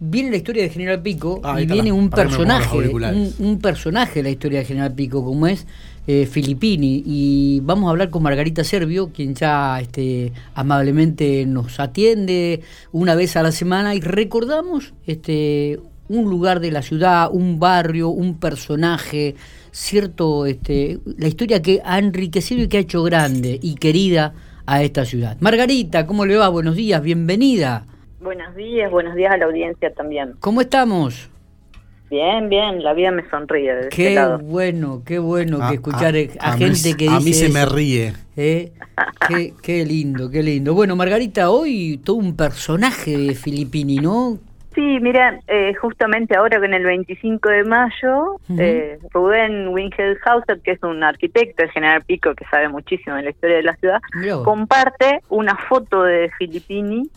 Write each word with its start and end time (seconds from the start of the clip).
viene 0.00 0.30
la 0.30 0.38
historia 0.38 0.62
de 0.62 0.70
General 0.70 1.00
Pico 1.02 1.40
Ah, 1.44 1.60
y 1.60 1.66
viene 1.66 1.88
la- 1.90 1.94
un 1.94 2.08
personaje, 2.10 2.78
un 3.38 3.58
personaje 3.60 4.14
de 4.20 4.22
la 4.24 4.30
historia 4.30 4.60
de 4.60 4.64
General 4.64 4.92
Pico, 4.94 5.24
como 5.24 5.46
es 5.46 5.66
eh, 6.06 6.26
Filippini. 6.26 7.02
Y 7.06 7.60
vamos 7.62 7.86
a 7.86 7.90
hablar 7.90 8.08
con 8.10 8.22
Margarita 8.22 8.64
Servio, 8.64 9.10
quien 9.12 9.34
ya 9.34 9.78
este, 9.80 10.32
amablemente 10.54 11.44
nos 11.46 11.78
atiende 11.78 12.62
una 12.92 13.14
vez 13.14 13.36
a 13.36 13.42
la 13.42 13.52
semana 13.52 13.94
y 13.94 14.00
recordamos 14.00 14.94
este, 15.06 15.78
un 16.08 16.28
lugar 16.30 16.60
de 16.60 16.70
la 16.72 16.82
ciudad, 16.82 17.28
un 17.30 17.60
barrio, 17.60 18.08
un 18.08 18.38
personaje, 18.38 19.36
cierto, 19.70 20.46
este, 20.46 20.98
la 21.18 21.28
historia 21.28 21.60
que 21.62 21.80
ha 21.84 21.98
enriquecido 21.98 22.62
y 22.62 22.68
que 22.68 22.78
ha 22.78 22.80
hecho 22.80 23.02
grande 23.02 23.58
y 23.62 23.74
querida 23.74 24.32
a 24.66 24.82
esta 24.82 25.04
ciudad. 25.04 25.36
Margarita, 25.40 26.06
¿cómo 26.06 26.24
le 26.26 26.36
va? 26.36 26.48
Buenos 26.48 26.74
días, 26.76 27.02
bienvenida. 27.02 27.86
Buenos 28.20 28.54
días, 28.54 28.90
buenos 28.90 29.14
días 29.14 29.32
a 29.32 29.36
la 29.38 29.46
audiencia 29.46 29.92
también. 29.94 30.34
¿Cómo 30.40 30.60
estamos? 30.60 31.30
Bien, 32.10 32.48
bien, 32.48 32.82
la 32.82 32.92
vida 32.92 33.12
me 33.12 33.28
sonríe 33.30 33.72
de 33.72 33.80
este 33.82 33.96
Qué 33.96 34.14
lado. 34.14 34.38
bueno, 34.40 35.02
qué 35.06 35.18
bueno 35.20 35.58
A- 35.62 35.68
que 35.68 35.74
escuchar 35.76 36.14
a- 36.16 36.44
a, 36.44 36.52
a 36.54 36.56
gente 36.58 36.96
que 36.96 37.08
a 37.08 37.18
dice 37.18 37.24
mí 37.24 37.32
se 37.32 37.48
me 37.48 37.64
ríe. 37.64 38.12
¿eh? 38.36 38.72
Qué, 39.28 39.54
qué 39.62 39.84
lindo, 39.86 40.28
qué 40.28 40.42
lindo. 40.42 40.74
Bueno, 40.74 40.96
Margarita, 40.96 41.50
hoy 41.50 42.00
todo 42.04 42.16
un 42.16 42.36
personaje 42.36 43.16
de 43.16 43.34
Filippini, 43.34 43.96
¿no? 43.96 44.38
Sí, 44.74 44.98
mira, 45.00 45.40
eh, 45.48 45.74
justamente 45.74 46.36
ahora 46.36 46.60
con 46.60 46.72
el 46.74 46.84
25 46.84 47.48
de 47.48 47.64
mayo, 47.64 48.36
eh, 48.56 48.98
Rubén 49.12 49.68
Winkelhauser, 49.68 50.60
que 50.60 50.72
es 50.72 50.82
un 50.84 51.02
arquitecto 51.02 51.62
de 51.64 51.68
General 51.70 52.02
Pico 52.04 52.34
que 52.34 52.44
sabe 52.50 52.68
muchísimo 52.68 53.16
de 53.16 53.22
la 53.22 53.30
historia 53.30 53.56
de 53.56 53.62
la 53.64 53.76
ciudad, 53.76 54.00
comparte 54.44 55.20
una 55.28 55.56
foto 55.68 56.04
de 56.04 56.30
Filippini 56.38 57.08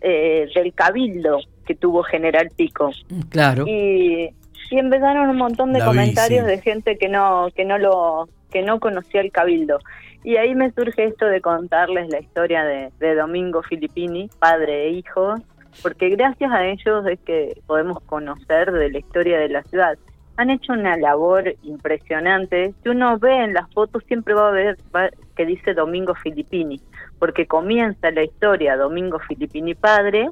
eh, 0.00 0.48
del 0.54 0.72
cabildo 0.74 1.38
que 1.66 1.74
tuvo 1.74 2.02
General 2.02 2.48
Pico. 2.56 2.90
Claro. 3.30 3.64
y, 3.66 4.30
y 4.70 4.78
empezaron 4.78 5.28
un 5.30 5.36
montón 5.36 5.72
de 5.72 5.78
La 5.80 5.86
vi, 5.86 5.90
comentarios 5.90 6.44
sí. 6.44 6.50
de 6.50 6.58
gente 6.60 6.98
que 6.98 7.08
no 7.08 7.48
que 7.54 7.64
no 7.64 7.78
lo 7.78 8.28
que 8.50 8.62
no 8.62 8.80
conocía 8.80 9.20
el 9.20 9.30
cabildo 9.32 9.78
y 10.24 10.36
ahí 10.36 10.54
me 10.56 10.72
surge 10.72 11.04
esto 11.04 11.26
de 11.26 11.40
contarles 11.40 12.08
la 12.10 12.18
historia 12.20 12.64
de, 12.64 12.90
de 12.98 13.14
Domingo 13.14 13.62
Filippini 13.62 14.28
padre 14.40 14.86
e 14.86 14.90
hijo 14.90 15.34
porque 15.82 16.08
gracias 16.10 16.50
a 16.50 16.64
ellos 16.66 17.06
es 17.06 17.18
que 17.20 17.60
podemos 17.66 18.00
conocer 18.06 18.72
de 18.72 18.90
la 18.90 18.98
historia 18.98 19.38
de 19.38 19.48
la 19.50 19.62
ciudad 19.64 19.96
han 20.36 20.50
hecho 20.50 20.72
una 20.72 20.96
labor 20.96 21.54
impresionante 21.62 22.74
si 22.82 22.88
uno 22.88 23.18
ve 23.18 23.44
en 23.44 23.54
las 23.54 23.70
fotos 23.72 24.02
siempre 24.08 24.34
va 24.34 24.48
a 24.48 24.52
ver 24.52 24.76
va- 24.94 25.10
que 25.36 25.46
dice 25.46 25.74
Domingo 25.74 26.14
Filippini 26.14 26.80
porque 27.18 27.46
comienza 27.46 28.10
la 28.10 28.24
historia 28.24 28.76
Domingo 28.76 29.18
Filippini 29.18 29.74
padre 29.74 30.28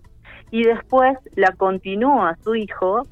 y 0.50 0.62
después 0.62 1.18
la 1.34 1.50
continúa 1.52 2.36
su 2.44 2.54
hijo 2.54 3.02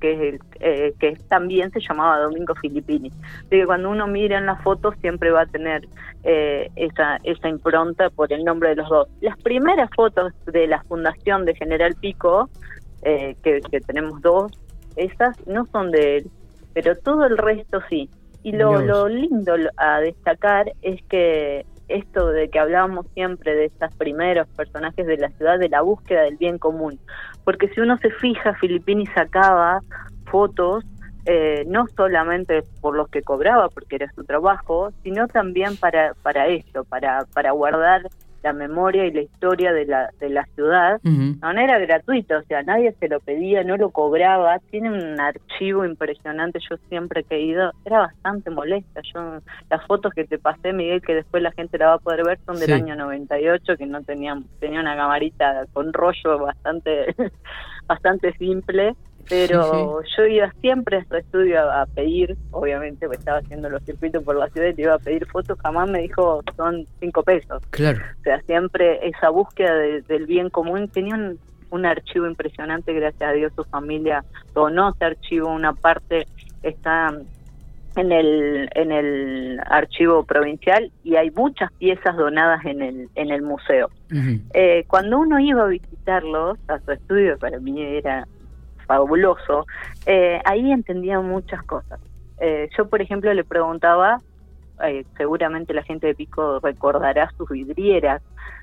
que 0.00 0.38
eh, 0.60 0.94
que 0.98 1.16
también 1.28 1.70
se 1.70 1.80
llamaba 1.80 2.18
Domingo 2.18 2.54
Filippini. 2.56 3.10
Así 3.10 3.50
que 3.50 3.66
cuando 3.66 3.90
uno 3.90 4.06
mira 4.06 4.38
en 4.38 4.46
las 4.46 4.60
fotos 4.62 4.96
siempre 5.00 5.30
va 5.30 5.42
a 5.42 5.46
tener 5.46 5.86
eh, 6.24 6.68
esa, 6.74 7.18
esa 7.22 7.48
impronta 7.48 8.10
por 8.10 8.32
el 8.32 8.44
nombre 8.44 8.70
de 8.70 8.76
los 8.76 8.88
dos. 8.88 9.08
Las 9.20 9.38
primeras 9.38 9.88
fotos 9.94 10.32
de 10.46 10.66
la 10.66 10.82
fundación 10.84 11.44
de 11.44 11.54
General 11.54 11.94
Pico, 11.94 12.50
eh, 13.02 13.36
que, 13.44 13.60
que 13.70 13.80
tenemos 13.80 14.20
dos, 14.20 14.50
esas 14.96 15.36
no 15.46 15.66
son 15.70 15.92
de 15.92 16.16
él, 16.16 16.30
pero 16.74 16.96
todo 16.96 17.24
el 17.26 17.38
resto 17.38 17.80
sí. 17.88 18.10
Y 18.42 18.52
lo, 18.52 18.70
Dios. 18.70 18.84
lo 18.84 19.08
lindo 19.08 19.54
a 19.76 20.00
destacar 20.00 20.72
es 20.82 21.00
que 21.04 21.64
esto 21.88 22.28
de 22.28 22.48
que 22.48 22.58
hablábamos 22.58 23.06
siempre 23.14 23.54
de 23.54 23.66
estos 23.66 23.94
primeros 23.94 24.46
personajes 24.48 25.06
de 25.06 25.16
la 25.16 25.30
ciudad, 25.30 25.58
de 25.58 25.68
la 25.68 25.82
búsqueda 25.82 26.22
del 26.22 26.36
bien 26.36 26.58
común. 26.58 26.98
Porque 27.44 27.68
si 27.68 27.80
uno 27.80 27.96
se 27.98 28.10
fija, 28.10 28.54
Filippini 28.54 29.06
sacaba 29.06 29.80
fotos 30.30 30.84
eh, 31.24 31.64
no 31.66 31.86
solamente 31.94 32.62
por 32.80 32.96
los 32.96 33.08
que 33.08 33.22
cobraba, 33.22 33.68
porque 33.68 33.96
era 33.96 34.10
su 34.12 34.24
trabajo, 34.24 34.92
sino 35.02 35.28
también 35.28 35.76
para, 35.76 36.14
para 36.22 36.46
esto, 36.46 36.84
para, 36.84 37.26
para 37.34 37.50
guardar 37.50 38.02
la 38.42 38.52
memoria 38.52 39.04
y 39.04 39.12
la 39.12 39.22
historia 39.22 39.72
de 39.72 39.86
la, 39.86 40.10
de 40.20 40.28
la 40.30 40.44
ciudad 40.54 41.00
Ujú. 41.04 41.34
de 41.34 41.38
manera 41.40 41.78
gratuita, 41.78 42.38
o 42.38 42.42
sea, 42.42 42.62
nadie 42.62 42.94
se 43.00 43.08
lo 43.08 43.20
pedía, 43.20 43.64
no 43.64 43.76
lo 43.76 43.90
cobraba, 43.90 44.58
tiene 44.70 44.90
un 44.90 45.20
archivo 45.20 45.84
impresionante, 45.84 46.58
yo 46.68 46.76
siempre 46.88 47.24
que 47.24 47.36
he 47.36 47.42
ido, 47.42 47.72
era 47.84 48.00
bastante 48.00 48.50
molesta, 48.50 49.00
yo 49.14 49.38
las 49.70 49.86
fotos 49.86 50.12
que 50.14 50.24
te 50.24 50.38
pasé, 50.38 50.72
Miguel, 50.72 51.02
que 51.02 51.14
después 51.14 51.42
la 51.42 51.52
gente 51.52 51.78
la 51.78 51.88
va 51.88 51.94
a 51.94 51.98
poder 51.98 52.24
ver, 52.24 52.38
son 52.46 52.58
del 52.58 52.72
año 52.72 52.96
98, 52.96 53.76
que 53.76 53.86
no 53.86 54.02
tenían, 54.02 54.44
tenía 54.60 54.80
una 54.80 54.96
camarita 54.96 55.66
con 55.72 55.92
rollo 55.92 56.38
bastante, 56.38 57.14
bastante 57.88 58.32
simple, 58.34 58.94
pero 59.28 60.00
yo 60.16 60.26
iba 60.26 60.50
siempre 60.60 60.98
a 60.98 61.04
su 61.04 61.16
estudio 61.16 61.60
a, 61.60 61.82
a 61.82 61.86
pedir, 61.86 62.36
obviamente, 62.50 63.06
porque 63.06 63.18
estaba 63.18 63.38
haciendo 63.38 63.68
los 63.70 63.82
circuitos 63.84 64.22
por 64.24 64.36
la 64.36 64.48
ciudad 64.48 64.68
y 64.68 64.74
le 64.74 64.82
iba 64.82 64.94
a 64.94 64.98
pedir 64.98 65.26
fotos, 65.26 65.58
jamás 65.62 65.88
me 65.90 66.00
dijo 66.00 66.42
son 66.56 66.86
cinco 67.00 67.22
pesos. 67.22 67.62
Claro. 67.70 67.98
O 68.20 68.22
sea, 68.22 68.40
siempre 68.42 69.06
esa 69.06 69.30
búsqueda 69.30 69.74
de- 69.74 70.02
del 70.02 70.26
bien 70.26 70.50
común 70.50 70.88
tenía 70.88 71.14
un, 71.14 71.38
un 71.70 71.86
archivo 71.86 72.26
impresionante, 72.26 72.92
gracias 72.94 73.30
a 73.30 73.32
Dios 73.32 73.52
su 73.54 73.64
familia 73.64 74.24
donó 74.54 74.90
ese 74.90 75.04
archivo, 75.04 75.48
una 75.48 75.72
parte 75.74 76.26
está 76.62 77.12
en 77.96 78.12
el 78.12 78.68
en 78.74 78.92
el 78.92 79.60
archivo 79.66 80.22
provincial 80.22 80.90
y 81.02 81.16
hay 81.16 81.30
muchas 81.32 81.72
piezas 81.72 82.16
donadas 82.16 82.64
en 82.64 82.80
el 82.80 83.08
en 83.16 83.30
el 83.30 83.42
museo. 83.42 83.90
Eh, 84.54 84.84
cuando 84.86 85.18
uno 85.18 85.38
iba 85.40 85.64
a 85.64 85.66
visitarlos 85.66 86.58
a 86.68 86.78
su 86.78 86.92
estudio, 86.92 87.36
para 87.38 87.58
mí 87.58 87.82
era 87.82 88.26
fabuloso, 88.88 89.66
eh, 90.06 90.40
ahí 90.44 90.72
entendía 90.72 91.20
muchas 91.20 91.62
cosas. 91.62 92.00
Eh, 92.40 92.68
yo, 92.76 92.88
por 92.88 93.00
ejemplo, 93.02 93.32
le 93.32 93.44
preguntaba, 93.44 94.18
eh, 94.84 95.04
seguramente 95.16 95.72
la 95.74 95.82
gente 95.82 96.06
de 96.06 96.14
Pico 96.14 96.60
recordará 96.62 97.30
sus 97.36 97.48
vidrieras, 97.48 98.22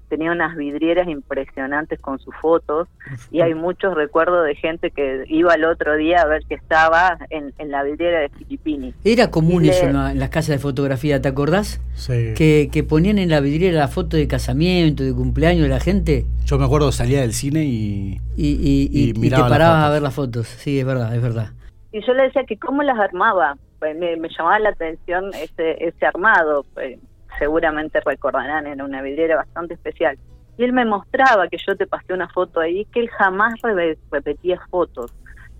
tenía 0.10 0.32
unas 0.32 0.56
vidrieras 0.56 1.08
impresionantes 1.08 2.00
con 2.00 2.20
sus 2.20 2.34
fotos 2.36 2.88
y 3.32 3.42
hay 3.42 3.56
muchos 3.56 3.96
recuerdos 3.96 4.46
de 4.46 4.56
gente 4.56 4.92
que 4.92 5.24
iba 5.30 5.56
el 5.56 5.66
otro 5.66 5.96
día 5.96 6.22
a 6.22 6.28
ver 6.28 6.44
que 6.48 6.54
estaba 6.54 7.18
en, 7.32 7.54
en 7.58 7.72
la 7.72 7.82
vidriera 7.84 8.20
de 8.20 8.30
Filippini. 8.30 8.94
Era 9.04 9.32
común 9.32 9.66
Y 9.66 9.70
eso 9.70 9.84
le- 9.86 9.90
en, 9.90 9.94
la- 9.98 10.12
en 10.12 10.20
las 10.20 10.30
casas 10.30 10.50
de 10.50 10.60
fotografía, 10.60 11.22
¿te 11.22 11.28
acordás? 11.28 11.82
Sí. 11.96 12.34
Que, 12.38 12.70
que 12.72 12.84
ponían 12.84 13.18
en 13.18 13.30
la 13.30 13.40
vidriera 13.40 13.80
la 13.80 13.88
foto 13.88 14.16
de 14.16 14.28
casamiento, 14.28 15.04
de 15.04 15.12
cumpleaños 15.14 15.64
de 15.64 15.70
la 15.70 15.80
gente 15.80 16.26
Yo 16.46 16.60
me 16.60 16.66
acuerdo 16.66 16.92
salía 16.92 17.22
del 17.22 17.34
cine 17.34 17.66
y 17.66 18.20
y, 18.38 18.48
y, 18.48 18.90
y- 18.92 19.08
Y 19.16 19.28
y 19.28 19.30
te 19.32 19.36
parabas 19.38 19.86
a 19.86 19.90
ver 19.90 20.02
las 20.04 20.14
fotos. 20.14 20.46
Sí, 20.48 20.80
es 20.80 20.86
verdad, 20.86 21.16
es 21.16 21.22
verdad. 21.22 21.50
Y 21.92 22.06
yo 22.06 22.14
le 22.14 22.24
decía 22.24 22.44
que 22.44 22.58
cómo 22.58 22.84
las 22.84 23.00
armaba, 23.00 23.58
me, 23.82 24.16
me 24.18 24.30
llamaba 24.30 24.60
la 24.60 24.70
atención 24.70 25.32
ese, 25.34 25.84
ese 25.86 26.06
armado, 26.06 26.66
pues 26.74 27.00
seguramente 27.40 28.00
recordarán, 28.00 28.68
era 28.68 28.84
una 28.84 29.02
vidriera 29.02 29.36
bastante 29.36 29.74
especial. 29.74 30.18
Y 30.58 30.64
él 30.64 30.72
me 30.74 30.86
mostraba 30.86 31.48
que 31.50 31.58
yo 31.66 31.76
te 31.76 31.86
pasé 31.86 32.14
una 32.14 32.30
foto 32.30 32.62
ahí, 32.62 32.86
que 32.86 33.02
él 33.02 33.10
jamás 33.10 33.54
re- 33.62 33.98
repetía 34.10 34.60
fotos. 34.72 35.14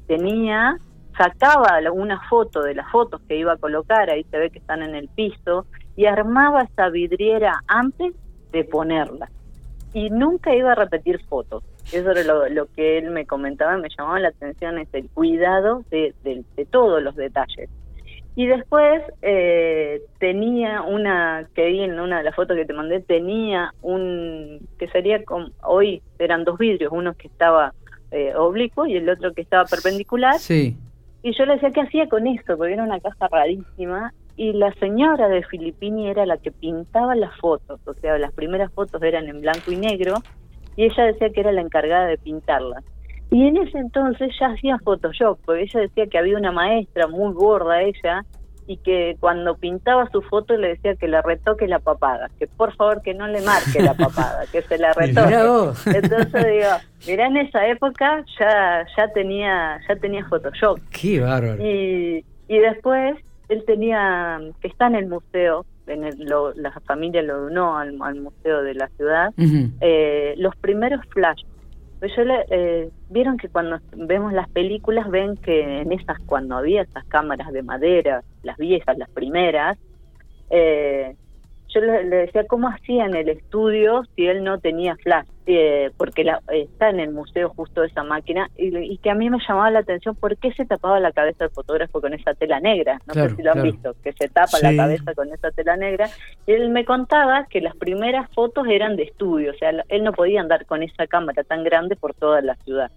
Tenía, 0.08 0.78
sacaba 1.18 1.80
una 1.92 2.20
foto 2.30 2.62
de 2.62 2.76
las 2.76 2.90
fotos 2.92 3.22
que 3.28 3.36
iba 3.36 3.54
a 3.54 3.58
colocar, 3.58 4.10
ahí 4.10 4.24
se 4.32 4.38
ve 4.38 4.50
que 4.52 4.60
están 4.60 4.84
en 4.84 4.96
el 4.96 5.10
piso, 5.10 5.66
y 5.98 6.06
armaba 6.06 6.62
esa 6.64 6.90
vidriera 6.90 7.62
antes 7.68 8.14
de 8.52 8.64
ponerla. 8.64 9.30
Y 9.94 10.10
nunca 10.10 10.54
iba 10.56 10.74
a 10.74 10.76
repetir 10.76 11.24
fotos. 11.26 11.64
Eso 11.92 12.12
era 12.12 12.24
lo, 12.24 12.50
lo 12.50 12.66
que 12.74 12.98
él 12.98 13.12
me 13.12 13.26
comentaba, 13.26 13.78
me 13.78 13.90
llamaba 13.90 14.20
la 14.20 14.30
atención, 14.30 14.78
es 14.78 14.88
el 14.94 15.10
cuidado 15.10 15.84
de, 15.90 16.14
de- 16.24 16.44
de 16.56 16.66
todos 16.66 17.02
los 17.02 17.16
detalles. 17.16 17.70
Y 18.36 18.48
después 18.48 19.02
eh, 19.22 20.02
tenía 20.20 20.82
una, 20.82 21.48
que 21.56 21.68
vi 21.68 21.82
en 21.82 22.00
una 22.00 22.18
de 22.18 22.24
las 22.26 22.36
fotos 22.36 22.58
que 22.58 22.66
te 22.66 22.74
mandé, 22.74 23.00
tenía 23.00 23.74
un, 23.82 24.68
que 24.78 24.90
sería 24.90 25.24
como, 25.24 25.48
hoy 25.64 26.02
eran 26.20 26.44
dos 26.44 26.58
vidrios, 26.58 26.92
uno 26.94 27.14
que 27.14 27.28
estaba 27.28 27.74
eh, 28.12 28.36
oblicuo 28.36 28.88
y 28.88 28.98
el 28.98 29.10
otro 29.10 29.34
que 29.34 29.42
estaba 29.42 29.64
perpendicular. 29.64 30.36
Sí. 30.40 30.76
Y 31.24 31.34
yo 31.38 31.46
le 31.46 31.54
decía, 31.54 31.72
¿qué 31.72 31.82
hacía 31.82 32.10
con 32.10 32.28
eso? 32.28 32.58
Porque 32.58 32.74
era 32.74 32.84
una 32.84 33.00
caja 33.00 33.28
rarísima. 33.30 34.14
Y 34.38 34.52
la 34.52 34.74
señora 34.74 35.30
de 35.30 35.44
Filippini 35.44 36.10
era 36.10 36.26
la 36.26 36.38
que 36.38 36.52
pintaba 36.52 37.16
las 37.16 37.36
fotos. 37.40 37.80
O 37.86 37.94
sea, 37.94 38.18
las 38.18 38.34
primeras 38.34 38.72
fotos 38.74 39.02
eran 39.02 39.28
en 39.28 39.42
blanco 39.42 39.72
y 39.72 39.78
negro. 39.78 40.16
Y 40.76 40.84
ella 40.84 41.06
decía 41.06 41.30
que 41.32 41.40
era 41.40 41.54
la 41.54 41.62
encargada 41.62 42.06
de 42.06 42.18
pintarlas. 42.18 42.84
Y 43.32 43.48
en 43.48 43.58
ese 43.58 43.78
entonces 43.80 44.32
ya 44.40 44.48
hacía 44.48 44.78
Photoshop, 44.84 45.40
porque 45.46 45.64
ella 45.64 45.80
decía 45.82 46.08
que 46.08 46.18
había 46.18 46.38
una 46.38 46.52
maestra 46.52 47.08
muy 47.08 47.34
gorda 47.34 47.82
ella 47.82 48.24
y 48.68 48.78
que 48.78 49.16
cuando 49.20 49.56
pintaba 49.58 50.10
su 50.12 50.22
foto 50.24 50.56
le 50.58 50.70
decía 50.70 50.96
que 50.96 51.08
le 51.08 51.22
retoque 51.22 51.68
la 51.68 51.80
papada, 51.80 52.30
que 52.40 52.48
por 52.48 52.74
favor 52.76 53.02
que 53.04 53.14
no 53.14 53.28
le 53.28 53.42
marque 53.42 53.82
la 53.82 53.94
papada, 53.94 54.44
que 54.52 54.62
se 54.64 54.78
la 54.78 54.92
retoque. 54.94 55.34
Entonces 55.86 56.46
digo, 56.48 56.70
mirá 57.08 57.28
en 57.28 57.38
esa 57.38 57.68
época 57.68 58.24
ya 58.40 58.86
ya 58.98 59.08
tenía 59.14 59.80
ya 59.88 59.96
tenía 59.98 60.26
Photoshop 60.26 60.80
Qué 60.90 61.20
bárbaro. 61.20 61.64
y, 61.64 62.24
y 62.48 62.58
después 62.58 63.18
él 63.50 63.64
tenía 63.68 64.40
que 64.62 64.68
está 64.70 64.88
en 64.88 64.96
el 64.96 65.08
museo, 65.10 65.66
en 65.86 66.04
el, 66.06 66.16
lo- 66.26 66.54
la 66.56 66.72
familia 66.88 67.22
lo 67.22 67.42
donó 67.42 67.78
al, 67.78 67.96
al 68.02 68.16
museo 68.22 68.64
de 68.64 68.74
la 68.74 68.88
ciudad, 68.98 69.32
eh, 69.82 70.34
los 70.38 70.56
primeros 70.56 71.02
flash. 71.10 71.44
Pues 72.06 72.16
yo 72.18 72.24
le, 72.24 72.46
eh, 72.52 72.90
vieron 73.10 73.36
que 73.36 73.50
cuando 73.50 73.80
vemos 73.96 74.32
las 74.32 74.48
películas 74.50 75.10
ven 75.10 75.38
que 75.38 75.82
en 75.82 75.92
esas 75.92 76.20
cuando 76.28 76.56
había 76.56 76.84
esas 76.84 77.04
cámaras 77.06 77.52
de 77.52 77.64
madera, 77.64 78.22
las 78.44 78.58
viejas, 78.58 78.96
las 79.00 79.10
primeras, 79.10 79.76
eh, 80.52 81.16
yo 81.76 81.82
le, 81.82 82.06
decía 82.06 82.46
cómo 82.48 82.70
hacía 82.70 83.06
en 83.06 83.16
el 83.16 83.30
estudio 83.30 84.04
si 84.16 84.26
él 84.26 84.44
no 84.44 84.60
tenía 84.60 84.96
flash, 84.96 85.28
eh, 85.46 85.92
porque 85.98 86.24
la, 86.24 86.42
está 86.52 86.90
en 86.90 87.02
el 87.02 87.12
museo 87.12 87.50
justo 87.50 87.84
esa 87.84 88.04
máquina, 88.04 88.50
y, 88.58 88.98
que 89.00 89.10
a 89.10 89.16
mí 89.16 89.30
me 89.30 89.38
llamaba 89.46 89.70
la 89.72 89.80
atención 89.80 90.16
por 90.16 90.38
qué 90.38 90.54
se 90.54 90.66
tapaba 90.66 91.00
la 91.00 91.12
cabeza 91.12 91.44
del 91.44 91.54
fotógrafo 91.54 92.00
con 92.00 92.14
esa 92.14 92.34
tela 92.34 92.60
negra, 92.60 93.00
no 93.06 93.14
sé 93.14 93.36
si 93.36 93.44
lo 93.44 93.52
han 93.52 93.64
visto, 93.64 93.94
que 94.04 94.14
se 94.14 94.30
tapa 94.30 94.58
la 94.62 94.76
cabeza 94.76 95.14
con 95.14 95.32
esa 95.34 95.52
tela 95.52 95.76
negra, 95.76 96.10
y 96.48 96.54
él 96.54 96.70
me 96.70 96.86
contaba 96.86 97.46
que 97.50 97.60
las 97.62 97.76
primeras 97.76 98.30
fotos 98.34 98.66
eran 98.70 98.96
de 98.96 99.04
estudio, 99.04 99.52
o 99.52 99.56
sea, 99.56 99.72
él 99.90 100.04
no 100.04 100.14
podía 100.14 100.42
andar 100.42 100.66
con 100.66 100.82
esa 100.82 101.08
cámara 101.08 101.44
tan 101.44 101.64
grande 101.64 101.96
por 101.96 102.14
toda 102.14 102.42
la 102.42 102.56
ciudad. 102.56 102.90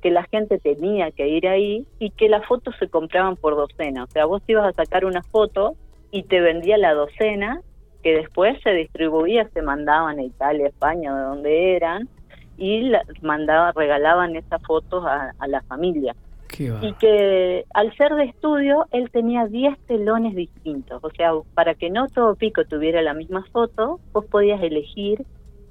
Que 0.00 0.10
la 0.10 0.24
gente 0.24 0.58
tenía 0.58 1.12
que 1.12 1.28
ir 1.28 1.46
ahí 1.46 1.86
y 1.98 2.10
que 2.10 2.28
las 2.28 2.44
fotos 2.46 2.74
se 2.80 2.88
compraban 2.88 3.36
por 3.36 3.54
docena. 3.54 4.02
O 4.02 4.06
sea, 4.08 4.24
vos 4.24 4.42
ibas 4.48 4.66
a 4.66 4.72
sacar 4.72 5.04
una 5.04 5.22
foto 5.22 5.76
y 6.10 6.24
te 6.24 6.40
vendía 6.40 6.76
la 6.76 6.92
docena 6.92 7.60
que 8.02 8.14
después 8.14 8.60
se 8.62 8.70
distribuía, 8.70 9.48
se 9.54 9.62
mandaban 9.62 10.18
a 10.18 10.22
Italia, 10.22 10.68
España, 10.68 11.14
de 11.14 11.22
donde 11.22 11.76
eran, 11.76 12.08
y 12.56 12.82
la, 12.82 13.02
mandaba, 13.22 13.72
regalaban 13.72 14.36
esas 14.36 14.62
fotos 14.62 15.04
a, 15.06 15.32
la 15.46 15.62
familia. 15.62 16.14
y 16.58 16.92
que 16.94 17.64
al 17.72 17.94
ser 17.96 18.14
de 18.14 18.24
estudio, 18.24 18.86
él 18.90 19.10
tenía 19.10 19.46
10 19.46 19.78
telones 19.86 20.34
distintos. 20.34 21.02
O 21.02 21.10
sea, 21.10 21.32
para 21.54 21.74
que 21.74 21.90
no 21.90 22.08
todo 22.08 22.34
pico 22.34 22.64
tuviera 22.64 23.00
la 23.02 23.14
misma 23.14 23.44
foto, 23.52 24.00
vos 24.12 24.24
podías 24.26 24.62
elegir 24.62 25.24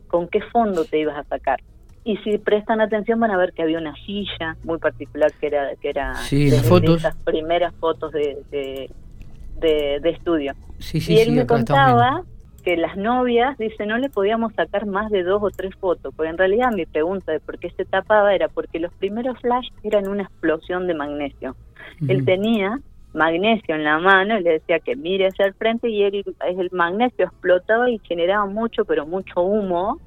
con 0.08 0.28
qué 0.28 0.42
fondo 0.42 0.86
te 0.86 1.00
ibas 1.00 1.18
a 1.18 1.24
sacar. 1.24 1.60
Y 2.04 2.18
si 2.18 2.38
prestan 2.40 2.82
atención 2.82 3.20
van 3.20 3.32
a 3.32 3.38
ver 3.38 3.54
que 3.54 3.62
había 3.62 3.78
una 3.78 3.94
silla 4.06 4.58
muy 4.64 4.80
particular 4.80 5.32
que 5.40 5.48
era 5.48 5.76
que 5.76 5.90
era 5.90 6.14
de, 6.32 6.96
esas 6.96 7.16
primeras 7.18 7.76
fotos 7.76 8.12
de, 8.12 8.90
de, 9.60 10.10
estudio. 10.10 10.54
Y 10.94 11.20
él 11.20 11.32
me 11.34 11.46
contaba 11.46 12.24
que 12.64 12.78
las 12.78 12.96
novias, 12.96 13.58
dice, 13.58 13.86
no 13.86 13.98
le 13.98 14.10
podíamos 14.10 14.54
sacar 14.54 14.86
más 14.86 15.10
de 15.12 15.24
dos 15.24 15.42
o 15.42 15.50
tres 15.50 15.76
fotos, 15.76 16.14
porque 16.16 16.30
en 16.30 16.38
realidad 16.38 16.72
mi 16.72 16.86
pregunta 16.86 17.32
de 17.32 17.40
por 17.40 17.58
qué 17.58 17.72
se 17.72 17.86
tapaba 17.86 18.34
era 18.36 18.48
porque 18.48 18.80
los 18.80 18.94
primeros 18.94 19.40
flash 19.40 19.68
eran 19.84 20.08
una 20.08 20.24
explosión 20.24 20.88
de 20.88 20.94
magnesio. 20.94 21.56
Él 22.08 22.26
tenía 22.26 22.80
magnesio 23.14 23.76
en 23.76 23.84
la 23.84 24.00
mano 24.00 24.40
y 24.40 24.44
le 24.44 24.54
decía 24.54 24.80
que 24.80 24.96
mire 24.96 25.28
hacia 25.28 25.46
el 25.46 25.54
frente 25.54 25.90
y 25.90 26.04
él, 26.04 26.24
el 26.46 26.70
magnesio 26.72 27.26
explotaba 27.26 27.90
y 27.90 28.00
generaba 28.00 28.46
mucho, 28.46 28.86
pero 28.86 29.06
mucho 29.06 29.42
humo 29.42 30.00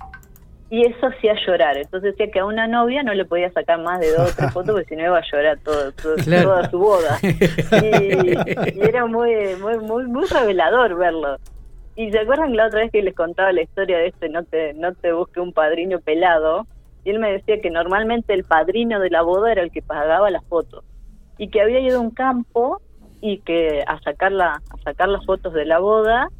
y 0.75 0.83
eso 0.87 1.07
hacía 1.07 1.35
llorar. 1.47 1.77
Entonces 1.77 2.17
decía 2.17 2.33
que 2.33 2.41
a 2.41 2.45
una 2.45 2.67
novia 2.67 3.05
no 3.05 3.15
le 3.15 3.25
podía 3.25 3.49
sacar 3.53 3.81
más 3.81 4.01
de 4.01 4.11
dos 4.11 4.33
o 4.33 4.37
tres 4.37 4.53
fotos 4.53 4.75
porque 4.75 4.89
si 4.89 4.97
no 4.97 5.05
iba 5.05 5.19
a 5.19 5.31
llorar 5.31 5.57
todo, 5.61 5.93
toda 5.93 6.69
su 6.69 6.79
boda. 6.81 7.19
Y, 7.23 8.81
era 8.81 9.07
muy, 9.07 9.55
muy, 9.61 9.79
muy, 9.79 10.05
muy 10.07 10.27
revelador 10.27 10.97
verlo. 10.97 11.37
Y 11.95 12.11
se 12.11 12.19
acuerdan 12.19 12.57
la 12.57 12.67
otra 12.67 12.81
vez 12.81 12.91
que 12.91 13.03
les 13.03 13.15
contaba 13.15 13.53
la 13.53 13.63
historia 13.63 13.99
de 13.99 14.09
este 14.09 14.29
no 14.29 14.43
te, 14.43 14.75
no 14.75 14.93
te 14.95 15.13
busque 15.13 15.39
un 15.39 15.53
padrino 15.53 16.01
pelado, 16.01 16.67
y 17.05 17.11
él 17.11 17.21
me 17.21 17.31
decía 17.31 17.61
que 17.61 17.71
normalmente 17.71 18.35
el 18.35 18.43
padrino 18.43 18.99
de 18.99 19.11
la 19.11 19.23
boda 19.23 19.53
era 19.53 19.63
el 19.63 19.71
que 19.71 19.81
pagaba 19.81 20.29
las 20.31 20.45
fotos. 20.47 20.85
Y 21.39 21.51
que 21.51 21.61
había 21.61 21.79
ido 21.79 21.99
a 21.99 22.01
un 22.01 22.11
campo 22.11 22.81
y 23.21 23.39
que 23.39 23.85
a 23.87 24.01
sacar 24.01 24.33
la, 24.33 24.55
a 24.55 24.77
sacar 24.83 25.09
las 25.09 25.25
fotos 25.25 25.53
de 25.53 25.67
la 25.67 25.79
boda, 25.79 26.31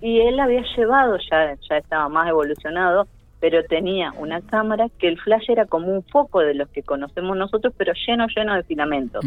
y 0.00 0.20
él 0.20 0.40
había 0.40 0.64
llevado, 0.76 1.16
ya, 1.30 1.54
ya 1.68 1.76
estaba 1.76 2.08
más 2.08 2.28
evolucionado, 2.28 3.06
pero 3.44 3.62
tenía 3.64 4.10
una 4.16 4.40
cámara 4.40 4.86
que 4.98 5.06
el 5.06 5.20
flash 5.20 5.50
era 5.50 5.66
como 5.66 5.88
un 5.88 6.02
foco 6.04 6.40
de 6.40 6.54
los 6.54 6.66
que 6.70 6.82
conocemos 6.82 7.36
nosotros, 7.36 7.74
pero 7.76 7.92
lleno, 8.06 8.26
lleno 8.34 8.54
de 8.54 8.62
filamentos. 8.62 9.22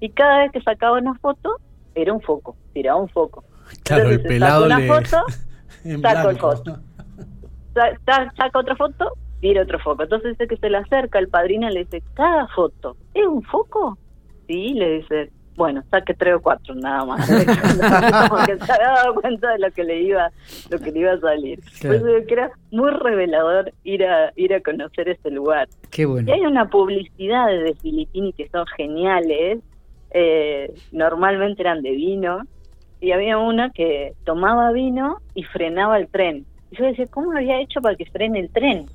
Y 0.00 0.08
cada 0.08 0.40
vez 0.40 0.50
que 0.50 0.60
sacaba 0.60 0.98
una 0.98 1.14
foto, 1.14 1.60
era 1.94 2.12
un 2.12 2.20
foco, 2.20 2.56
tiraba 2.72 2.98
un 3.00 3.08
foco. 3.08 3.44
Claro, 3.84 4.10
el 4.10 4.20
pelado 4.22 4.66
una 4.66 4.80
foto, 4.80 5.22
saco 6.02 6.30
el 6.30 6.36
otra 8.54 8.74
foto, 8.74 9.12
tira 9.38 9.62
otro 9.62 9.78
foco. 9.78 10.02
Entonces 10.02 10.32
dice 10.32 10.48
que 10.48 10.56
se 10.56 10.68
le 10.68 10.78
acerca 10.78 11.20
el 11.20 11.28
padrino 11.28 11.70
y 11.70 11.74
le 11.74 11.84
dice, 11.84 12.02
cada 12.14 12.48
foto, 12.48 12.96
¿es 13.14 13.24
un 13.24 13.44
foco? 13.44 13.96
Sí, 14.48 14.74
le 14.74 14.98
dice, 14.98 15.30
bueno, 15.56 15.82
saque 15.90 16.14
tres 16.14 16.34
o 16.34 16.40
cuatro 16.40 16.74
nada 16.74 17.04
más. 17.04 17.28
Porque 18.28 18.56
se 18.58 18.72
había 18.72 18.88
dado 18.88 19.14
cuenta 19.14 19.52
de 19.52 19.58
lo 19.58 19.70
que 19.70 19.84
le 19.84 20.02
iba, 20.02 20.30
lo 20.70 20.78
que 20.78 20.90
le 20.90 21.00
iba 21.00 21.12
a 21.12 21.20
salir. 21.20 21.60
Por 21.80 21.94
eso 21.94 22.26
que 22.26 22.34
era 22.34 22.50
muy 22.70 22.90
revelador 22.90 23.72
ir 23.84 24.04
a, 24.04 24.32
ir 24.36 24.52
a 24.54 24.60
conocer 24.60 25.08
ese 25.08 25.30
lugar. 25.30 25.68
Qué 25.90 26.06
bueno. 26.06 26.28
Y 26.28 26.32
hay 26.32 26.46
una 26.46 26.68
publicidad 26.68 27.46
de 27.48 27.74
Filipini 27.74 28.32
que 28.32 28.48
son 28.48 28.66
geniales. 28.76 29.60
Eh, 30.10 30.74
normalmente 30.92 31.62
eran 31.62 31.82
de 31.82 31.90
vino. 31.92 32.42
Y 33.00 33.12
había 33.12 33.38
una 33.38 33.70
que 33.70 34.14
tomaba 34.24 34.72
vino 34.72 35.18
y 35.34 35.44
frenaba 35.44 35.98
el 35.98 36.08
tren. 36.08 36.46
Y 36.70 36.76
yo 36.76 36.84
decía, 36.84 37.06
¿cómo 37.10 37.32
lo 37.32 37.38
había 37.38 37.60
hecho 37.60 37.80
para 37.80 37.96
que 37.96 38.06
frene 38.06 38.40
el 38.40 38.50
tren? 38.50 38.86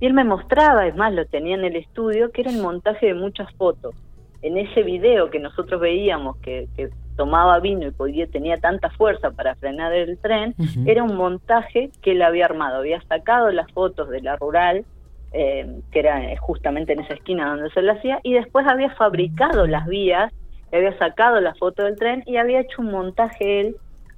Y 0.00 0.06
él 0.06 0.14
me 0.14 0.24
mostraba, 0.24 0.86
es 0.86 0.96
más, 0.96 1.12
lo 1.12 1.26
tenía 1.26 1.54
en 1.54 1.64
el 1.64 1.76
estudio, 1.76 2.32
que 2.32 2.40
era 2.40 2.50
el 2.50 2.60
montaje 2.60 3.06
de 3.06 3.14
muchas 3.14 3.52
fotos 3.54 3.94
en 4.42 4.58
ese 4.58 4.82
video 4.82 5.30
que 5.30 5.38
nosotros 5.38 5.80
veíamos 5.80 6.36
que, 6.38 6.68
tomaba 7.16 7.60
vino 7.60 7.86
y 7.86 7.90
podía 7.90 8.26
tenía 8.26 8.56
tanta 8.56 8.88
fuerza 8.90 9.30
para 9.32 9.54
frenar 9.56 9.92
el 9.92 10.16
tren, 10.18 10.54
era 10.86 11.02
un 11.02 11.14
montaje 11.14 11.90
que 12.00 12.12
él 12.12 12.22
había 12.22 12.46
armado. 12.46 12.78
Había 12.78 13.02
sacado 13.02 13.50
las 13.50 13.70
fotos 13.72 14.08
de 14.08 14.22
la 14.22 14.36
rural, 14.36 14.86
eh, 15.32 15.80
que 15.90 15.98
era 15.98 16.22
justamente 16.40 16.94
en 16.94 17.00
esa 17.00 17.12
esquina 17.12 17.50
donde 17.50 17.70
se 17.70 17.82
lo 17.82 17.92
hacía, 17.92 18.18
y 18.22 18.32
después 18.32 18.66
había 18.66 18.90
fabricado 18.94 19.66
las 19.66 19.86
vías, 19.86 20.32
había 20.72 20.96
sacado 20.98 21.38
la 21.40 21.54
foto 21.54 21.84
del 21.84 21.96
tren 21.96 22.22
y 22.26 22.38
había 22.38 22.60
hecho 22.60 22.80
un 22.80 22.90
montaje 22.90 23.60
él 23.60 23.76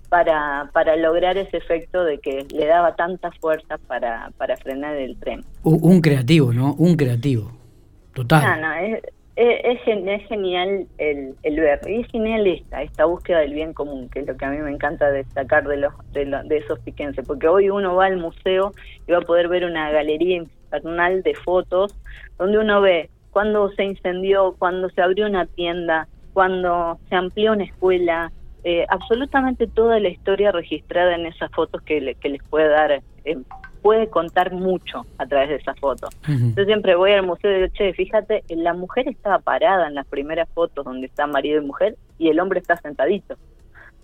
para, 0.09 0.71
para 0.73 0.95
lograr 0.95 1.37
ese 1.37 1.57
efecto 1.57 2.05
de 2.05 2.19
que 2.19 2.47
le 2.55 2.67
daba 2.67 2.95
tanta 2.95 3.33
fuerza 3.33 3.79
para, 3.89 4.31
para 4.37 4.57
frenar 4.57 4.95
el 4.95 5.19
tren. 5.19 5.45
Un, 5.65 6.01
creativo, 6.01 6.53
¿no? 6.53 6.75
Un 6.75 6.95
creativo. 6.97 7.51
Total. 8.15 8.61
No, 8.61 8.69
no, 8.69 8.75
es, 8.75 9.03
es, 9.37 9.81
es, 9.87 10.29
genial 10.29 10.87
el, 10.99 11.35
el, 11.43 11.61
ver, 11.61 11.81
y 11.89 12.01
es 12.01 12.09
genial 12.09 12.47
esta, 12.47 12.83
esta 12.83 13.05
búsqueda 13.05 13.41
del 13.41 13.55
bien 13.55 13.73
común, 13.73 14.09
que 14.09 14.21
es 14.21 14.27
lo 14.27 14.37
que 14.37 14.45
a 14.45 14.51
mí 14.51 14.59
me 14.59 14.71
encanta 14.71 15.11
destacar 15.11 15.67
de, 15.67 15.79
los, 15.79 15.93
de, 16.13 16.57
esos 16.57 16.79
piquenses, 16.81 17.27
porque 17.27 17.49
hoy 17.49 17.69
uno 17.69 17.97
va 17.97 18.07
al 18.07 18.19
museo 18.19 18.73
y 19.07 19.13
va 19.13 19.19
a 19.19 19.23
poder 19.23 19.49
ver 19.49 19.65
una 19.65 19.91
galería 19.91 20.37
infernal 20.37 21.23
de 21.23 21.35
fotos 21.35 21.97
donde 22.39 22.59
uno 22.59 22.81
ve 22.81 23.11
cuando 23.31 23.71
se 23.73 23.85
incendió, 23.85 24.55
cuando 24.59 24.89
se 24.91 25.03
abrió 25.03 25.27
una 25.27 25.47
tienda, 25.47 26.07
cuando 26.33 27.01
se 27.09 27.17
amplió 27.17 27.53
una 27.53 27.65
escuela, 27.65 28.31
eh, 28.63 28.87
absolutamente 28.89 29.67
toda 29.67 29.99
la 29.99 30.09
historia 30.09 30.53
registrada 30.53 31.17
en 31.17 31.27
esas 31.27 31.51
fotos 31.51 31.83
que, 31.83 32.15
que 32.21 32.29
les 32.29 32.43
puede 32.45 32.69
dar 32.69 33.03
eh, 33.25 33.37
puede 33.85 34.09
contar 34.09 34.51
mucho 34.51 35.05
a 35.19 35.27
través 35.27 35.51
de 35.51 35.57
esa 35.57 35.75
foto. 35.75 36.09
Yo 36.27 36.65
siempre 36.65 36.97
voy 36.97 37.13
al 37.13 37.27
museo 37.27 37.51
y 37.51 37.55
digo, 37.57 37.67
che, 37.75 37.93
fíjate, 37.93 38.43
la 38.49 38.73
mujer 38.73 39.07
estaba 39.09 39.41
parada 39.41 39.87
en 39.89 39.95
las 39.95 40.07
primeras 40.07 40.49
fotos 40.55 40.87
donde 40.87 41.07
está 41.07 41.27
marido 41.27 41.61
y 41.61 41.67
mujer 41.67 41.95
y 42.17 42.31
el 42.31 42.41
hombre 42.41 42.61
está 42.61 42.79
sentadito. 42.79 43.35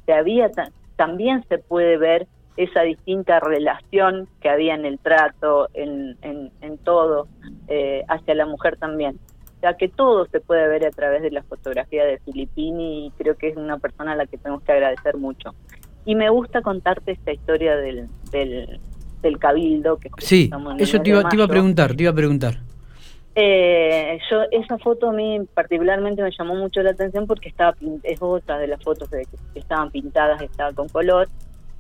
O 0.07 0.13
había 0.13 0.51
también 0.97 1.43
se 1.49 1.57
puede 1.57 1.97
ver 1.97 2.27
esa 2.59 2.83
distinta 2.83 3.41
relación 3.41 4.29
que 4.43 4.51
había 4.51 4.75
en 4.75 4.85
el 4.85 4.99
trato, 4.99 5.71
en, 5.73 6.19
en, 6.21 6.79
todo, 6.85 7.27
eh, 7.69 8.05
hacia 8.07 8.35
la 8.35 8.45
mujer 8.45 8.77
también. 8.77 9.19
O 9.57 9.61
sea 9.61 9.79
que 9.79 9.89
todo 9.89 10.27
se 10.27 10.41
puede 10.41 10.69
ver 10.69 10.85
a 10.85 10.91
través 10.91 11.23
de 11.23 11.31
la 11.31 11.43
fotografía 11.43 12.05
de 12.05 12.19
Filippini 12.19 13.07
y 13.07 13.11
creo 13.13 13.35
que 13.35 13.49
es 13.49 13.57
una 13.57 13.79
persona 13.79 14.13
a 14.13 14.17
la 14.17 14.27
que 14.27 14.37
tenemos 14.37 14.63
que 14.63 14.73
agradecer 14.73 15.17
mucho. 15.17 15.55
Y 16.05 16.17
me 16.17 16.29
gusta 16.29 16.61
contarte 16.61 17.13
esta 17.13 17.33
historia 17.33 17.77
del, 17.77 18.09
del, 18.31 18.79
del 19.23 19.39
cabildo. 19.39 19.97
Que 19.99 20.11
sí, 20.19 20.51
eso 20.79 21.01
te 21.01 21.11
iba, 21.11 21.29
te 21.29 21.37
iba, 21.37 21.45
a 21.45 21.49
preguntar, 21.49 21.95
te 21.95 22.03
iba 22.03 22.13
a 22.13 22.15
preguntar. 22.15 22.59
Eh, 23.35 24.19
yo 24.29 24.43
esa 24.51 24.77
foto 24.79 25.11
a 25.11 25.13
mí 25.13 25.41
particularmente 25.55 26.23
me 26.23 26.31
llamó 26.37 26.57
mucho 26.57 26.83
la 26.83 26.91
atención 26.91 27.27
porque 27.27 27.49
estaba 27.49 27.75
es 28.03 28.21
otra 28.21 28.59
de 28.59 28.67
las 28.67 28.83
fotos 28.83 29.09
que 29.09 29.25
estaban 29.55 29.91
pintadas, 29.91 30.43
estaba 30.43 30.73
con 30.73 30.89
color, 30.89 31.29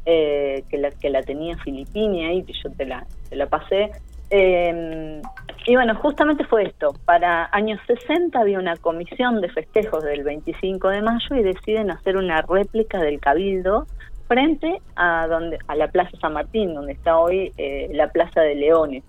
eh, 0.07 0.63
que 0.71 0.79
la 0.79 0.91
que 0.91 1.11
la 1.11 1.23
tenía 1.23 1.59
Filipini 1.59 2.25
ahí, 2.25 2.43
que 2.45 2.53
yo 2.53 2.71
te 2.71 2.87
la, 2.87 3.07
te 3.29 3.37
la 3.37 3.47
pasé. 3.47 3.91
Eh, 4.31 5.21
y 5.67 5.75
bueno, 5.75 5.95
justamente 5.97 6.45
fue 6.45 6.65
esto. 6.65 6.95
Para 7.05 7.49
años 7.53 7.81
60 7.87 8.39
había 8.39 8.59
una 8.59 8.77
comisión 8.77 9.41
de 9.41 9.49
festejos 9.51 10.03
del 10.05 10.23
25 10.23 10.89
de 10.89 11.03
mayo 11.03 11.37
y 11.37 11.43
deciden 11.43 11.91
hacer 11.91 12.17
una 12.17 12.43
réplica 12.43 12.99
del 12.99 13.21
Cabildo 13.21 13.87
frente 14.31 14.81
a 14.95 15.27
donde 15.27 15.59
a 15.67 15.75
la 15.75 15.89
Plaza 15.89 16.17
San 16.21 16.35
Martín, 16.35 16.73
donde 16.73 16.93
está 16.93 17.19
hoy 17.19 17.53
eh, 17.59 17.91
la 17.93 18.13
Plaza 18.13 18.43
de 18.43 18.55
Leones. 18.55 19.03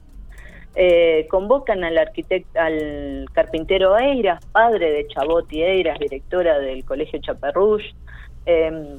Eh, 0.73 1.27
convocan 1.29 1.83
al 1.83 1.95
arquitecto, 1.99 2.59
al 2.59 3.27
carpintero 3.31 3.99
Eiras, 3.99 4.43
padre 4.47 4.91
de 4.91 5.07
Chaboti 5.09 5.61
Eiras, 5.61 5.99
directora 5.99 6.57
del 6.57 6.83
Colegio 6.85 7.19
Chaparrush, 7.21 7.93
em, 8.47 8.97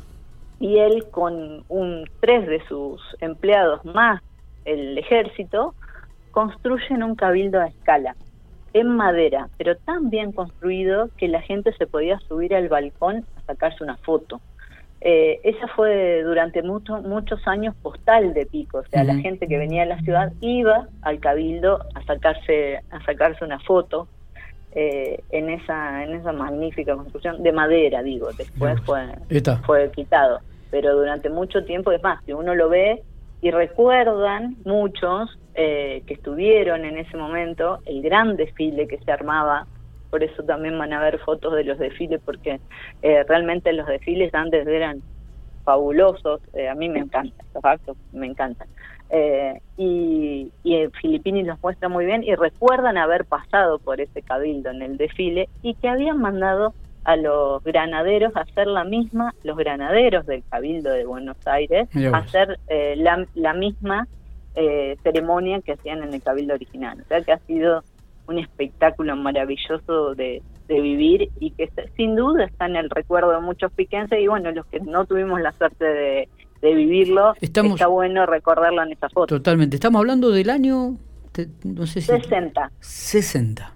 y 0.61 0.79
él 0.79 1.07
con 1.11 1.65
un 1.69 2.05
tres 2.21 2.47
de 2.47 2.65
sus 2.69 3.01
empleados 3.21 3.85
más 3.85 4.23
el 4.65 4.97
ejército 4.97 5.75
construyen 6.31 7.03
un 7.03 7.17
cabildo 7.17 7.61
a 7.61 7.67
escala. 7.67 8.15
en 8.75 8.89
madera, 8.89 9.51
pero 9.59 9.77
tan 9.77 10.09
bien 10.09 10.33
construido 10.33 11.11
que 11.19 11.29
la 11.29 11.43
gente 11.43 11.75
se 11.75 11.87
podía 11.87 12.19
subir 12.21 12.55
al 12.55 12.71
balcón 12.71 13.27
a 13.37 13.43
sacarse 13.43 13.85
una 13.85 13.99
foto. 13.99 14.41
Eh, 15.05 15.41
esa 15.43 15.67
fue 15.67 16.23
durante 16.23 16.63
muchos 16.63 17.03
muchos 17.03 17.41
años 17.49 17.75
postal 17.83 18.35
de 18.35 18.47
Pico, 18.47 18.79
o 18.79 18.85
sea, 18.85 19.03
la 19.03 19.17
gente 19.17 19.49
que 19.49 19.59
venía 19.59 19.83
de 19.83 19.89
la 19.89 20.01
ciudad 20.03 20.33
iba 20.41 20.87
al 21.03 21.19
cabildo 21.19 21.81
a 21.97 22.05
sacarse 22.05 22.79
a 22.89 23.05
sacarse 23.05 23.45
una 23.45 23.59
foto 23.59 24.07
eh, 24.77 25.21
en 25.31 25.51
esa 25.51 26.05
en 26.05 26.15
esa 26.15 26.33
magnífica 26.33 26.95
construcción 26.95 27.43
de 27.43 27.51
madera, 27.51 28.01
digo. 28.05 28.31
Después 28.39 28.81
fue 28.83 29.09
fue 29.67 29.91
quitado, 29.91 30.39
pero 30.71 30.95
durante 30.95 31.29
mucho 31.31 31.65
tiempo 31.65 31.91
es 31.91 32.01
más, 32.01 32.23
si 32.25 32.33
uno 32.33 32.55
lo 32.55 32.69
ve 32.69 33.03
y 33.41 33.51
recuerdan 33.51 34.55
muchos 34.65 35.37
eh, 35.57 36.05
que 36.07 36.15
estuvieron 36.15 36.85
en 36.85 36.99
ese 36.99 37.17
momento 37.17 37.81
el 37.87 38.03
gran 38.03 38.37
desfile 38.37 38.87
que 38.87 38.99
se 38.99 39.11
armaba 39.11 39.67
por 40.13 40.23
eso 40.23 40.43
también 40.43 40.79
van 40.79 40.93
a 40.93 41.01
ver 41.01 41.19
fotos 41.21 41.55
de 41.55 41.65
los 41.65 41.79
desfiles, 41.79 42.21
porque 42.23 42.61
eh, 43.01 43.25
realmente 43.27 43.73
los 43.73 43.87
desfiles 43.87 44.33
antes 44.35 44.67
eran 44.67 45.01
fabulosos, 45.65 46.43
eh, 46.53 46.69
a 46.69 46.75
mí 46.75 46.91
me 46.91 46.99
encantan, 46.99 47.47
los 47.55 47.65
actos 47.65 47.97
me 48.13 48.27
encantan. 48.27 48.69
Eh, 49.09 49.59
y, 49.79 50.53
y 50.65 50.87
Filipini 51.01 51.45
los 51.45 51.59
muestra 51.63 51.89
muy 51.89 52.05
bien 52.05 52.25
y 52.25 52.35
recuerdan 52.35 52.99
haber 52.99 53.25
pasado 53.25 53.79
por 53.79 54.03
ese 54.03 54.21
cabildo 54.21 54.69
en 54.71 54.83
el 54.83 54.99
desfile 54.99 55.49
y 55.63 55.75
que 55.77 55.89
habían 55.89 56.21
mandado 56.21 56.75
a 57.05 57.17
los 57.17 57.65
granaderos 57.65 58.37
a 58.37 58.41
hacer 58.41 58.67
la 58.67 58.85
misma, 58.85 59.35
los 59.45 59.57
granaderos 59.57 60.27
del 60.27 60.43
Cabildo 60.51 60.91
de 60.91 61.07
Buenos 61.07 61.39
Aires, 61.47 61.89
a 62.13 62.19
hacer 62.19 62.59
la, 62.69 63.27
la, 63.35 63.55
misma 63.55 64.07
ceremonia 65.03 65.61
que 65.63 65.73
hacían 65.73 66.03
en 66.03 66.13
el 66.13 66.23
Cabildo 66.23 66.53
original. 66.53 67.01
O 67.01 67.09
sea 67.09 67.23
que 67.23 67.33
ha 67.33 67.39
sido 67.39 67.83
un 68.33 68.39
espectáculo 68.39 69.17
maravilloso 69.17 70.15
de, 70.15 70.43
vivir 70.69 71.29
y 71.39 71.51
que 71.51 71.71
sin 71.99 72.17
duda 72.17 72.45
está 72.45 72.65
en 72.65 72.77
el 72.77 72.89
recuerdo 72.89 73.33
de 73.33 73.41
muchos 73.41 73.71
piquenses 73.73 74.19
y 74.19 74.27
bueno, 74.27 74.51
los 74.53 74.65
que 74.67 74.81
no 74.81 75.05
tuvimos 75.05 75.39
la 75.43 75.53
suerte 75.53 75.85
de, 75.85 76.29
vivirlo, 76.63 77.35
está 77.43 77.87
bueno 77.89 78.25
recordarlo 78.25 78.83
en 78.83 78.93
esa 78.93 79.11
foto. 79.11 79.27
Totalmente. 79.37 79.77
Estamos 79.77 79.99
hablando 79.99 80.31
del 80.31 80.49
año, 80.49 80.97
no 81.65 81.87
sé 81.87 82.01
si... 82.01 82.07
60. 82.07 82.71
60. 82.81 83.75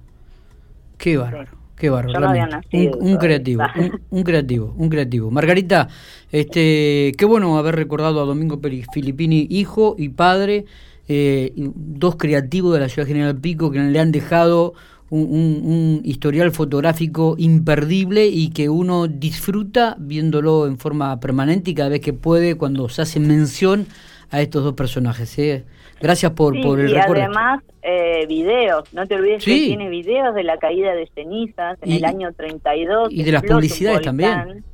Qué 0.96 1.18
bárbaro. 1.18 1.50
Qué 1.76 1.90
bárbaro. 1.90 2.30
un, 2.72 3.16
creativo, 3.18 3.62
un, 4.10 4.22
creativo, 4.22 4.74
un 4.78 4.88
creativo. 4.88 5.30
Margarita, 5.30 5.88
este, 6.32 7.12
qué 7.18 7.24
bueno 7.26 7.58
haber 7.58 7.76
recordado 7.76 8.22
a 8.22 8.24
Domingo 8.24 8.58
Filippini, 8.92 9.46
hijo 9.50 9.96
y 9.98 10.08
padre 10.08 10.64
eh, 11.08 11.52
dos 11.56 12.16
creativos 12.16 12.74
de 12.74 12.80
la 12.80 12.88
ciudad 12.88 13.06
General 13.06 13.36
Pico 13.36 13.70
que 13.70 13.78
le 13.78 13.98
han 14.00 14.12
dejado 14.12 14.74
un, 15.10 16.00
historial 16.04 16.50
fotográfico 16.50 17.36
imperdible 17.38 18.26
y 18.26 18.50
que 18.50 18.68
uno 18.68 19.06
disfruta 19.06 19.96
viéndolo 19.98 20.66
en 20.66 20.78
forma 20.78 21.20
permanente 21.20 21.70
y 21.70 21.74
cada 21.74 21.90
vez 21.90 22.00
que 22.00 22.12
puede 22.12 22.56
cuando 22.56 22.88
se 22.88 23.02
hace 23.02 23.20
mención 23.20 23.86
a 24.30 24.40
estos 24.40 24.64
dos 24.64 24.74
personajes. 24.74 25.38
¿eh? 25.38 25.64
Gracias 26.00 26.32
por, 26.32 26.60
por 26.60 26.80
el 26.80 26.90
y 26.90 26.96
además 26.96 27.62
eh, 27.82 28.26
videos, 28.26 28.92
no 28.92 29.06
te 29.06 29.14
olvides 29.14 29.44
que 29.44 29.52
tiene 29.52 29.88
videos 29.88 30.34
de 30.34 30.42
la 30.42 30.58
caída 30.58 30.92
de 30.92 31.08
cenizas 31.14 31.78
en 31.82 31.92
el 31.92 32.04
año 32.04 32.32
32. 32.32 33.12
Y 33.12 33.22
de 33.22 33.32
las 33.32 33.44
publicidades 33.44 34.02
también. 34.02 34.64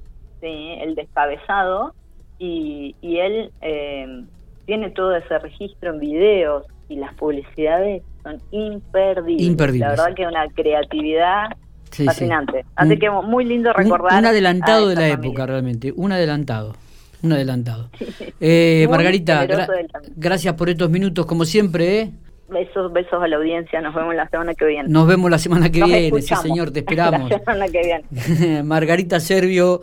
Sí, 0.41 0.77
el 0.81 0.95
descabezado 0.95 1.95
y, 2.39 2.97
y 3.03 3.19
él... 3.19 3.51
Eh, 3.61 4.25
tiene 4.67 4.91
todo 4.91 5.15
ese 5.17 5.39
registro 5.39 5.91
en 5.91 6.01
videos 6.01 6.65
y 6.89 6.97
las 6.97 7.15
publicidades 7.15 8.03
son 8.23 8.39
imperdibles. 8.51 9.81
La 9.81 9.91
verdad 9.91 10.15
que 10.15 10.27
una 10.27 10.49
creatividad 10.49 11.51
fascinante. 11.91 12.65
Así 12.77 12.99
que 12.99 13.11
muy 13.11 13.45
lindo 13.45 13.73
recordar. 13.73 14.19
Un, 14.19 14.27
adelantado 14.27 14.89
de 14.89 14.95
la 14.95 15.09
época 15.09 15.47
realmente, 15.47 15.93
un 15.95 16.13
adelantado. 16.13 16.75
Un 17.23 17.33
adelantado. 17.33 17.89
Eh, 18.45 18.89
Margarita, 18.91 19.47
gracias 20.17 20.55
por 20.55 20.69
estos 20.69 20.91
minutos, 20.91 21.27
como 21.27 21.45
siempre. 21.45 22.01
¿eh? 22.01 22.11
Besos, 22.49 22.93
besos 22.93 23.23
a 23.23 23.29
la 23.29 23.37
audiencia. 23.37 23.81
Nos 23.81 23.95
vemos 23.95 24.17
la 24.17 24.29
semana 24.29 24.55
que 24.55 24.65
viene. 24.65 24.89
Nos 24.89 25.07
vemos 25.07 25.31
la 25.31 25.39
semana 25.39 25.71
que 25.71 25.85
viene, 25.85 26.23
sí, 26.23 26.35
señor, 26.35 26.73
te 26.73 26.81
esperamos. 26.81 27.31
La 27.31 27.39
semana 27.39 27.67
que 27.69 27.81
viene. 27.85 28.63
Margarita 28.65 29.21
Servio. 29.21 29.81